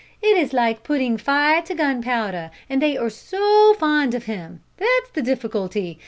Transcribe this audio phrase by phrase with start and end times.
[0.19, 4.61] It is like putting fire to gunpowder, and they are so fond of him.
[4.77, 5.99] That's the difficulty.